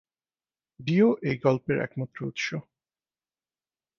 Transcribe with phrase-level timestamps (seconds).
[0.79, 2.47] Deo এই গল্পের একমাত্র উৎস।